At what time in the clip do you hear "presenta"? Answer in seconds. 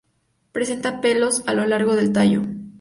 0.51-0.99